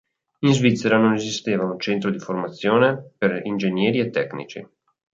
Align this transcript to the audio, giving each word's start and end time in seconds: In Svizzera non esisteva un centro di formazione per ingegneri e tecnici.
In 0.41 0.53
Svizzera 0.55 0.97
non 0.97 1.13
esisteva 1.13 1.63
un 1.63 1.77
centro 1.79 2.09
di 2.09 2.17
formazione 2.17 3.11
per 3.19 3.39
ingegneri 3.43 3.99
e 3.99 4.09
tecnici. 4.09 4.67